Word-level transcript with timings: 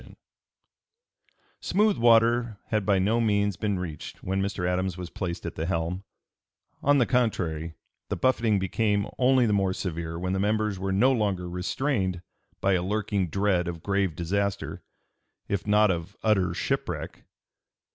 ]Smooth 1.59 1.95
water 1.99 2.57
had 2.69 2.87
by 2.87 2.97
no 2.97 3.21
means 3.21 3.55
been 3.55 3.77
reached 3.77 4.23
when 4.23 4.41
Mr. 4.41 4.67
Adams 4.67 4.97
was 4.97 5.11
placed 5.11 5.45
at 5.45 5.53
the 5.53 5.67
helm; 5.67 6.03
on 6.81 6.97
the 6.97 7.05
contrary, 7.05 7.75
the 8.09 8.15
buffeting 8.15 8.57
became 8.57 9.05
only 9.19 9.45
the 9.45 9.53
more 9.53 9.73
severe 9.73 10.17
when 10.17 10.33
the 10.33 10.39
members 10.39 10.79
were 10.79 10.91
no 10.91 11.11
longer 11.11 11.47
restrained 11.47 12.23
by 12.61 12.73
a 12.73 12.81
lurking 12.81 13.27
dread 13.29 13.67
of 13.67 13.83
grave 13.83 14.15
disaster 14.15 14.81
if 15.47 15.67
not 15.67 15.91
of 15.91 16.17
utter 16.23 16.51
shipwreck. 16.55 17.25